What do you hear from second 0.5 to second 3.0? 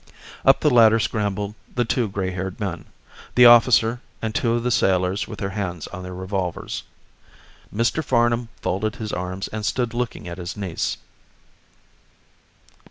the ladder scrambled the two gray haired men,